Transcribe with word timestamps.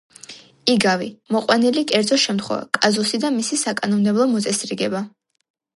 იგავი— 0.75 1.09
მოყვანილი 1.35 1.83
კერძო 1.93 2.19
შემთხვევა, 2.25 2.65
კაზუსი 2.79 3.21
და 3.27 3.33
მისი 3.39 3.63
საკანონმდებლო 3.67 4.31
მოწესრიგება 4.37 5.09